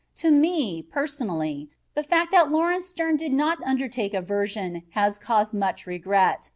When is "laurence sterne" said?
2.51-3.17